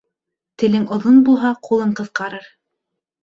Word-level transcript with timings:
Телең 0.61 0.87
оҙон 0.95 1.19
булһа, 1.27 1.51
ҡулың 1.67 1.93
ҡыҫҡарыр. 2.01 2.49